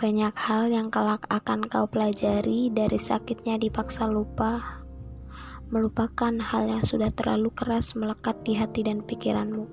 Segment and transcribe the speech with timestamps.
[0.00, 4.80] Banyak hal yang kelak akan kau pelajari dari sakitnya dipaksa lupa,
[5.68, 9.68] melupakan hal yang sudah terlalu keras melekat di hati dan pikiranmu.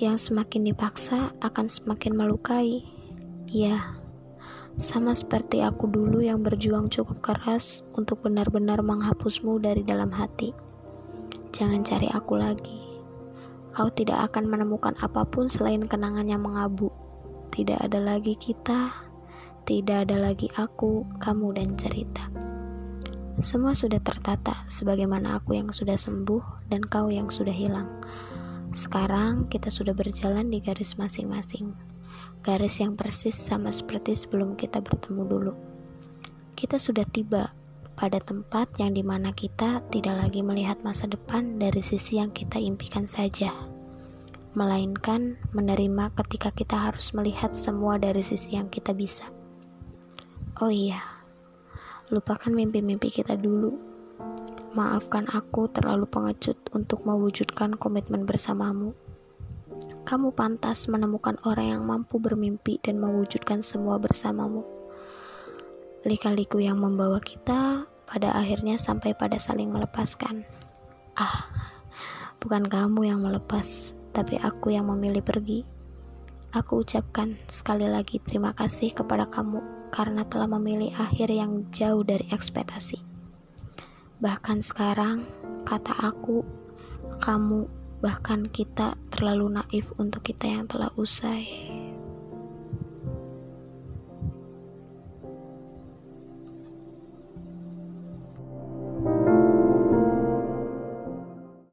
[0.00, 2.88] Yang semakin dipaksa akan semakin melukai.
[3.52, 4.00] Ya,
[4.80, 10.56] sama seperti aku dulu yang berjuang cukup keras untuk benar-benar menghapusmu dari dalam hati.
[11.52, 12.80] Jangan cari aku lagi.
[13.76, 16.88] Kau tidak akan menemukan apa pun selain kenangan yang mengabu
[17.52, 18.94] tidak ada lagi kita,
[19.66, 22.26] tidak ada lagi aku, kamu, dan cerita.
[23.42, 27.84] Semua sudah tertata sebagaimana aku yang sudah sembuh dan kau yang sudah hilang.
[28.72, 31.76] Sekarang kita sudah berjalan di garis masing-masing.
[32.40, 35.54] Garis yang persis sama seperti sebelum kita bertemu dulu.
[36.56, 37.52] Kita sudah tiba
[37.92, 42.56] pada tempat yang di mana kita tidak lagi melihat masa depan dari sisi yang kita
[42.56, 43.52] impikan saja
[44.56, 49.28] melainkan menerima ketika kita harus melihat semua dari sisi yang kita bisa.
[50.64, 51.04] Oh iya,
[52.08, 53.76] lupakan mimpi-mimpi kita dulu.
[54.72, 58.96] Maafkan aku terlalu pengecut untuk mewujudkan komitmen bersamamu.
[60.08, 64.64] Kamu pantas menemukan orang yang mampu bermimpi dan mewujudkan semua bersamamu.
[66.08, 70.48] Lika-liku yang membawa kita pada akhirnya sampai pada saling melepaskan.
[71.18, 71.50] Ah,
[72.38, 75.68] bukan kamu yang melepas, tapi aku yang memilih pergi.
[76.56, 79.60] Aku ucapkan sekali lagi terima kasih kepada kamu
[79.92, 82.96] karena telah memilih akhir yang jauh dari ekspektasi.
[84.24, 85.28] Bahkan sekarang,
[85.68, 86.40] kata aku,
[87.20, 87.68] kamu,
[88.00, 91.75] bahkan kita terlalu naif untuk kita yang telah usai.